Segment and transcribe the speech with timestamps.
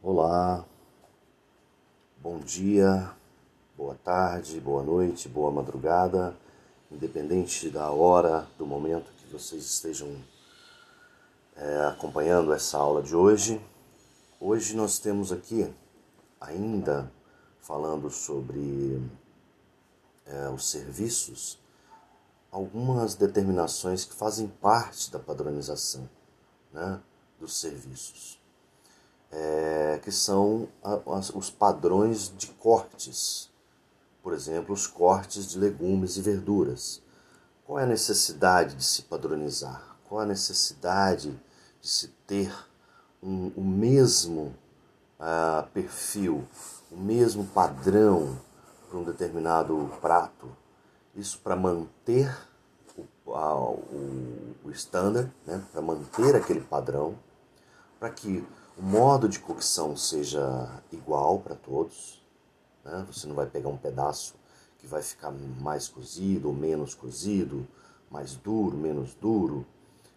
[0.00, 0.64] Olá,
[2.18, 3.12] bom dia,
[3.76, 6.36] boa tarde, boa noite, boa madrugada,
[6.88, 10.16] independente da hora, do momento que vocês estejam
[11.56, 13.60] é, acompanhando essa aula de hoje.
[14.40, 15.68] Hoje nós temos aqui,
[16.40, 17.10] ainda
[17.60, 19.02] falando sobre
[20.26, 21.58] é, os serviços,
[22.52, 26.08] algumas determinações que fazem parte da padronização
[26.72, 27.00] né,
[27.40, 28.37] dos serviços
[29.30, 30.68] é, que são
[31.34, 33.50] os padrões de cortes.
[34.22, 37.02] Por exemplo, os cortes de legumes e verduras.
[37.64, 39.96] Qual é a necessidade de se padronizar?
[40.08, 41.38] Qual é a necessidade
[41.80, 42.52] de se ter
[43.22, 44.54] um, o mesmo
[45.20, 46.46] uh, perfil,
[46.90, 48.38] o mesmo padrão
[48.88, 50.48] para um determinado prato?
[51.14, 52.34] Isso para manter
[52.96, 55.62] o, uh, o, o standard, né?
[55.72, 57.18] para manter aquele padrão,
[58.00, 58.46] para que
[58.78, 62.22] o modo de cocção seja igual para todos.
[62.84, 63.04] Né?
[63.12, 64.34] Você não vai pegar um pedaço
[64.78, 67.66] que vai ficar mais cozido ou menos cozido,
[68.08, 69.66] mais duro, menos duro.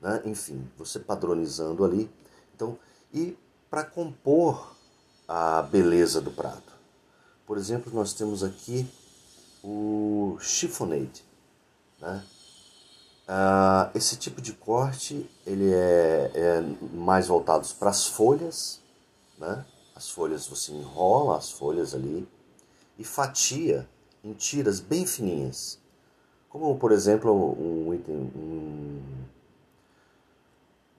[0.00, 0.22] Né?
[0.26, 2.10] Enfim, você padronizando ali.
[2.54, 2.78] Então,
[3.12, 3.36] e
[3.70, 4.76] para compor
[5.26, 6.72] a beleza do prato.
[7.46, 8.86] Por exemplo, nós temos aqui
[9.64, 11.24] o chiffonade.
[11.98, 12.22] Né?
[13.28, 16.60] Uh, esse tipo de corte ele é, é
[16.92, 18.80] mais voltado para as folhas,
[19.38, 19.64] né?
[19.94, 22.28] As folhas você enrola as folhas ali
[22.98, 23.88] e fatia
[24.24, 25.78] em tiras bem fininhas,
[26.48, 29.00] como por exemplo um item, um,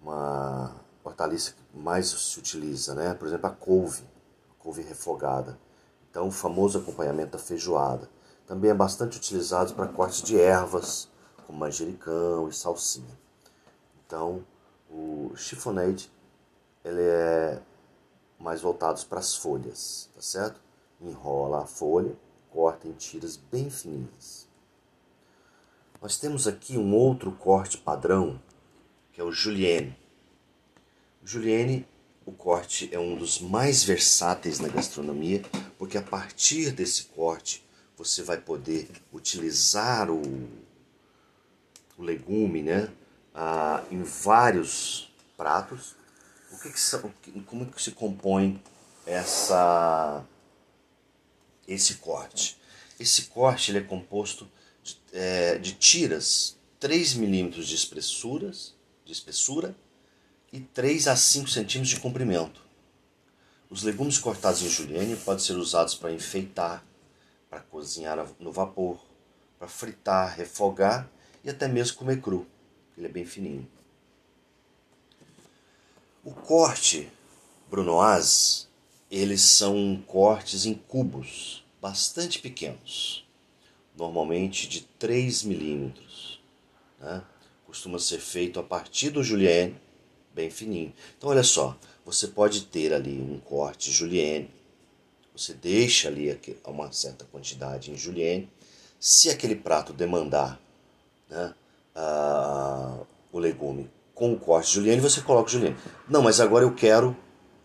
[0.01, 3.13] uma hortaliça que mais se utiliza, né?
[3.13, 4.03] Por exemplo a couve,
[4.49, 5.59] a couve refogada.
[6.09, 8.09] Então o famoso acompanhamento da feijoada
[8.47, 11.09] também é bastante utilizado para corte de ervas
[11.45, 13.17] como manjericão e salsinha.
[14.05, 14.45] Então,
[14.89, 16.11] o chiffonade
[16.83, 17.61] ele é
[18.39, 20.61] mais voltado para as folhas, tá certo?
[21.01, 22.15] Enrola a folha,
[22.51, 24.47] corta em tiras bem fininhas.
[26.01, 28.39] Nós temos aqui um outro corte padrão,
[29.13, 29.97] que é o julienne.
[31.23, 31.87] O julienne,
[32.25, 35.41] o corte é um dos mais versáteis na gastronomia,
[35.77, 37.65] porque a partir desse corte
[37.97, 40.21] você vai poder utilizar o
[41.97, 42.89] o legume, né?
[43.33, 45.95] Ah, em vários pratos.
[46.51, 47.11] O que, que são,
[47.47, 48.61] como que se compõe
[49.05, 50.23] essa
[51.67, 52.59] esse corte?
[52.99, 54.49] Esse corte ele é composto
[54.83, 58.75] de, é, de tiras 3 milímetros de espessuras,
[59.05, 59.75] de espessura
[60.51, 62.61] e 3 a 5 centímetros de comprimento.
[63.69, 66.85] Os legumes cortados em julienne podem ser usados para enfeitar,
[67.49, 68.99] para cozinhar no vapor,
[69.57, 71.09] para fritar, refogar
[71.43, 72.47] e até mesmo comer cru.
[72.97, 73.67] Ele é bem fininho.
[76.23, 77.11] O corte
[77.69, 78.67] brunoise,
[79.11, 83.25] eles são cortes em cubos bastante pequenos,
[83.97, 86.39] normalmente de 3 milímetros.
[86.99, 87.21] Né?
[87.65, 89.75] Costuma ser feito a partir do julienne,
[90.33, 90.93] bem fininho.
[91.17, 94.49] Então, olha só, você pode ter ali um corte julienne,
[95.35, 98.49] você deixa ali uma certa quantidade em julienne.
[98.99, 100.61] Se aquele prato demandar
[101.29, 101.53] né,
[103.31, 105.75] o legume com o corte julienne, você coloca o julienne.
[106.07, 107.15] Não, mas agora eu quero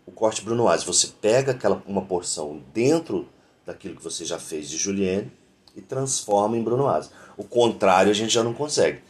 [0.05, 0.85] o corte brunoise.
[0.85, 3.27] Você pega aquela, uma porção dentro
[3.65, 5.31] daquilo que você já fez de julienne
[5.75, 7.09] e transforma em brunoise.
[7.37, 9.01] O contrário a gente já não consegue.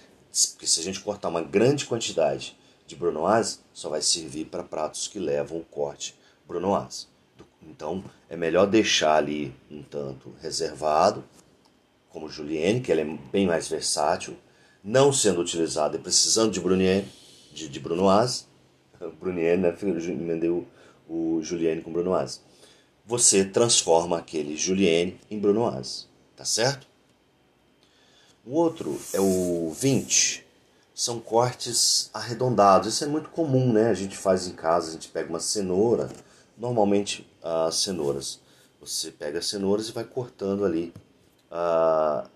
[0.52, 5.08] Porque se a gente cortar uma grande quantidade de brunoise, só vai servir para pratos
[5.08, 6.16] que levam o corte
[6.48, 7.08] brunoise.
[7.62, 11.24] Então é melhor deixar ali um tanto reservado,
[12.10, 14.36] como julienne, que ela é bem mais versátil,
[14.84, 17.06] não sendo utilizado e precisando de Brunier,
[17.54, 18.46] de, de Brunoise,
[19.20, 20.66] Brunier, né, emendei o,
[21.08, 22.40] o Julienne com Brunoise,
[23.06, 26.06] você transforma aquele Julienne em Brunoise,
[26.36, 26.88] tá certo?
[28.46, 30.46] O outro é o 20,
[30.94, 33.90] são cortes arredondados, isso é muito comum, né?
[33.90, 36.10] A gente faz em casa, a gente pega uma cenoura,
[36.58, 38.40] normalmente as cenouras,
[38.80, 40.94] você pega as cenouras e vai cortando ali
[41.52, 42.28] uh,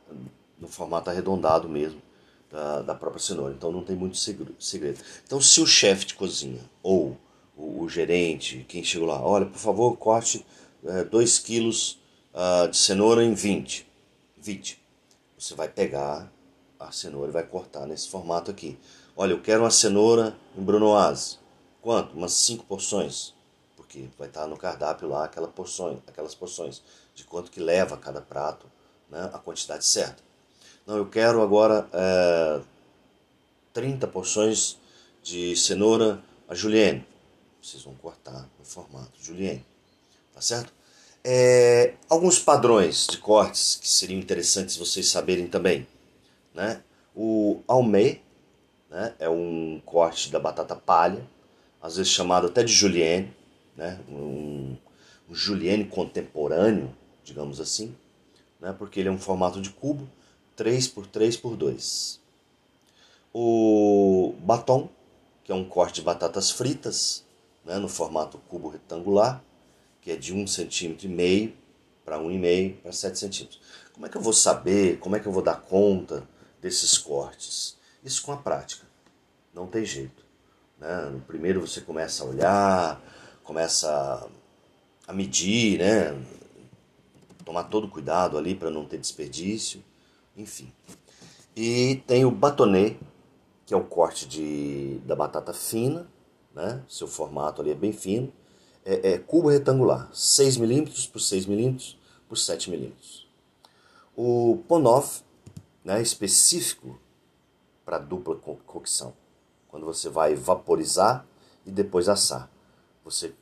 [0.59, 2.01] no formato arredondado mesmo,
[2.49, 3.53] da, da própria cenoura.
[3.53, 4.99] Então não tem muito segredo.
[5.25, 7.17] Então, se o chefe de cozinha ou
[7.57, 10.45] o, o, gerente, quem chegou lá, olha, por favor, corte
[11.09, 11.99] 2 é, quilos
[12.33, 13.87] uh, de cenoura em 20.
[14.37, 14.81] 20.
[15.37, 16.31] Você vai pegar
[16.79, 18.77] a cenoura e vai cortar nesse formato aqui.
[19.15, 21.37] Olha, eu quero uma cenoura em brunoise.
[21.81, 22.13] Quanto?
[22.15, 23.33] Umas 5 porções.
[23.75, 26.81] Porque vai estar no cardápio lá aquela porções, aquelas porções
[27.13, 28.65] de quanto que leva cada prato,
[29.13, 30.23] né, a quantidade certa.
[30.85, 32.61] Não, eu quero agora é,
[33.71, 34.77] 30 porções
[35.21, 37.05] de cenoura a julienne.
[37.61, 39.63] vocês vão cortar no formato julienne,
[40.33, 40.73] tá certo?
[41.23, 45.87] É, alguns padrões de cortes que seriam interessantes vocês saberem também,
[46.53, 46.81] né?
[47.15, 48.19] O almé,
[48.89, 51.25] né, é um corte da batata palha,
[51.81, 53.33] às vezes chamado até de julienne,
[53.77, 53.99] né?
[54.09, 54.75] Um,
[55.29, 56.93] um julienne contemporâneo,
[57.23, 57.95] digamos assim,
[58.63, 58.73] né?
[58.75, 60.09] Porque ele é um formato de cubo,
[60.55, 62.19] 3 por 3 por 2.
[63.33, 64.89] O batom,
[65.43, 67.25] que é um corte de batatas fritas,
[67.65, 69.43] né, no formato cubo retangular,
[70.01, 71.53] que é de 1,5 cm
[72.05, 73.61] para 1,5 para 7 centímetros.
[73.93, 76.27] Como é que eu vou saber, como é que eu vou dar conta
[76.61, 77.77] desses cortes?
[78.03, 78.85] Isso com a prática,
[79.53, 80.23] não tem jeito.
[80.79, 81.21] Né?
[81.27, 83.01] Primeiro você começa a olhar,
[83.43, 84.27] começa
[85.07, 86.15] a medir, né?
[87.45, 89.83] Tomar todo cuidado ali para não ter desperdício,
[90.35, 90.71] enfim.
[91.55, 92.97] E tem o batonê,
[93.65, 96.07] que é o corte de, da batata fina,
[96.53, 96.83] né?
[96.87, 98.31] Seu formato ali é bem fino.
[98.85, 101.97] É, é cubo retangular, 6 milímetros por 6 milímetros
[102.27, 103.27] por 7 milímetros.
[104.15, 105.21] O Ponov,
[105.83, 106.99] né, específico
[107.85, 108.35] para dupla
[108.65, 109.13] cocção.
[109.67, 111.25] Quando você vai vaporizar
[111.65, 112.49] e depois assar.
[113.03, 113.33] Você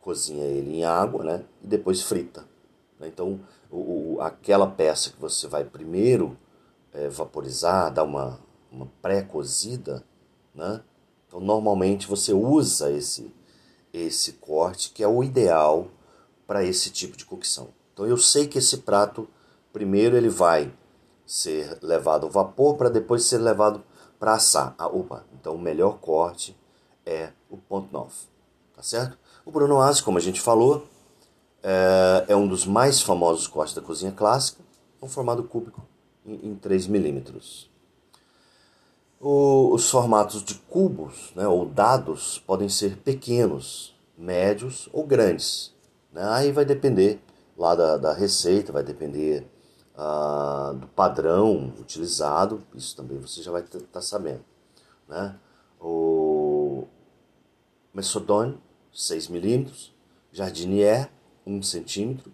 [0.00, 2.48] cozinha ele em água né, e depois frita.
[3.08, 6.36] Então, o, aquela peça que você vai primeiro
[6.92, 8.38] é, vaporizar, dar uma,
[8.70, 10.04] uma pré-cozida,
[10.54, 10.82] né?
[11.26, 13.32] Então, normalmente você usa esse,
[13.92, 15.88] esse corte, que é o ideal
[16.46, 17.68] para esse tipo de cocção.
[17.92, 19.28] Então, eu sei que esse prato,
[19.72, 20.72] primeiro ele vai
[21.24, 23.84] ser levado ao vapor para depois ser levado
[24.18, 24.74] para assar.
[24.76, 26.56] Ah, opa, então o melhor corte
[27.06, 28.12] é o ponto 9,
[28.74, 29.16] tá certo?
[29.44, 30.86] O brunoise, como a gente falou,
[31.62, 34.62] é, é um dos mais famosos cortes da cozinha clássica,
[35.02, 35.86] um formato cúbico
[36.24, 37.70] em, em 3 milímetros.
[39.20, 45.74] Os formatos de cubos né, ou dados podem ser pequenos, médios ou grandes.
[46.10, 46.22] Né?
[46.24, 47.20] Aí vai depender
[47.56, 49.46] lá da, da receita, vai depender
[49.94, 54.42] ah, do padrão utilizado, isso também você já vai estar tá sabendo.
[55.06, 55.36] Né?
[55.78, 56.86] O
[57.92, 58.58] Mesodone,
[58.90, 59.94] 6 milímetros,
[60.32, 61.10] Jardinier,
[61.50, 62.32] 1 centímetro,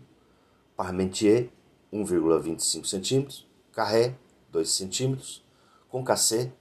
[0.77, 1.51] Parmentier,
[1.93, 4.15] 1,25 centímetros, Carré,
[4.51, 5.43] 2 centímetros,
[5.89, 6.53] Concassé,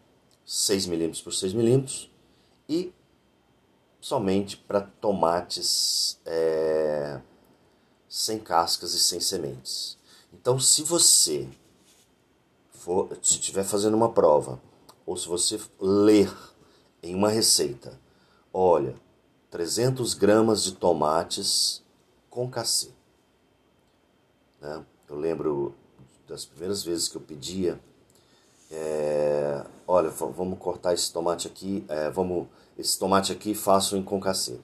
[0.46, 2.10] 6 milímetros por 6 milímetros
[2.69, 2.94] e
[4.00, 7.19] somente para tomates é,
[8.07, 9.98] sem cascas e sem sementes.
[10.31, 11.50] Então, se você
[12.69, 14.62] for, se estiver fazendo uma prova
[15.06, 16.31] ou se você ler
[17.01, 18.00] em uma receita,
[18.54, 18.96] olha,
[19.50, 21.84] 300 gramas de tomates
[22.36, 22.90] com cacê.
[24.60, 24.86] Né?
[25.08, 25.74] Eu lembro
[26.28, 27.80] das primeiras vezes que eu pedia
[28.70, 32.48] é, olha, vamos cortar esse tomate aqui, é, vamos,
[32.78, 34.60] esse tomate aqui faço em concassê.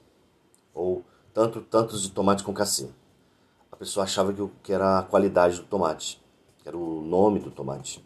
[0.74, 1.02] Ou
[1.32, 2.90] tanto, tantos de tomate concassê.
[3.70, 6.22] A pessoa achava que, que era a qualidade do tomate,
[6.58, 8.04] que era o nome do tomate.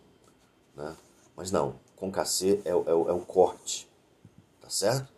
[0.77, 0.95] Né?
[1.37, 3.91] Mas não, concassê é, é, é o corte,
[4.61, 5.13] tá certo?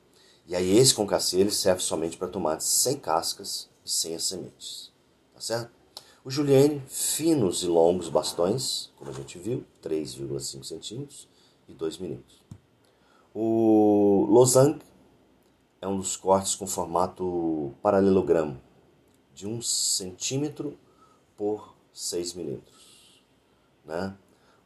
[0.46, 4.92] E aí esse concassê ele serve somente para tomates sem cascas e sem as sementes,
[5.32, 5.70] tá certo?
[6.22, 11.26] O julienne, finos e longos bastões, como a gente viu, 3,5 centímetros
[11.66, 12.44] e 2 milímetros.
[13.34, 14.80] O losange
[15.80, 18.60] é um dos cortes com formato paralelogramo,
[19.34, 20.76] de 1 centímetro
[21.34, 23.22] por 6 milímetros.
[23.86, 24.14] Né?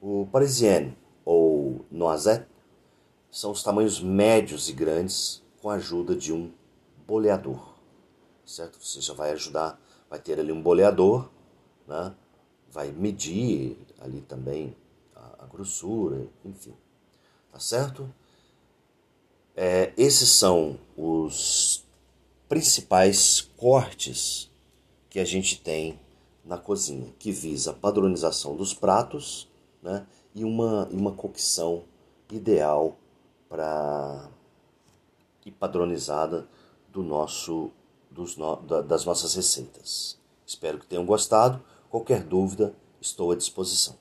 [0.00, 2.48] O parisienne, ou noisette,
[3.30, 6.50] são os tamanhos médios e grandes com a ajuda de um
[7.06, 7.71] boleador.
[8.44, 8.78] Certo?
[8.80, 9.80] Você já vai ajudar,
[10.10, 11.28] vai ter ali um boleador
[11.86, 12.14] né?
[12.70, 14.74] vai medir ali também
[15.14, 16.74] a, a grossura, enfim,
[17.52, 18.12] tá certo?
[19.54, 21.84] É, esses são os
[22.48, 24.50] principais cortes
[25.10, 26.00] que a gente tem
[26.44, 29.48] na cozinha, que visa a padronização dos pratos
[29.82, 31.84] né, e uma, uma cocção
[32.30, 32.96] ideal
[33.48, 34.28] para
[35.44, 36.48] e padronizada
[36.88, 37.70] do nosso
[38.36, 40.18] no, das nossas receitas.
[40.46, 41.62] Espero que tenham gostado.
[41.90, 43.96] Qualquer dúvida, estou à disposição.